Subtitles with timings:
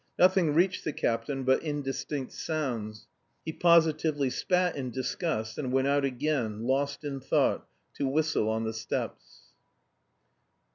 [0.17, 3.05] Nothing reached the captain but indistinct sounds.
[3.45, 8.63] He positively spat in disgust, and went out again, lost in thought, to whistle on
[8.63, 9.51] the steps.